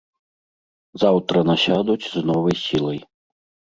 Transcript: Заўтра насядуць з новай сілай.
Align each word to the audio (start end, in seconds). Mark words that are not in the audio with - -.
Заўтра 1.03 1.37
насядуць 1.51 2.01
з 2.17 2.27
новай 2.35 2.61
сілай. 2.67 2.99